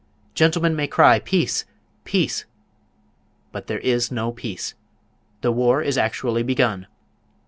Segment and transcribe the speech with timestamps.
[0.33, 1.63] Gentlemen may cry "Peace,
[2.05, 2.45] peace!"
[3.51, 4.73] but there is no peace!
[5.41, 6.87] The war is actually begun!